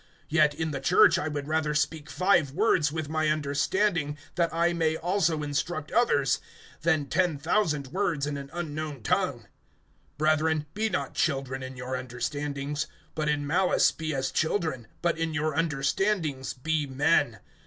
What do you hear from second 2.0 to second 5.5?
five words with my understanding, that I may also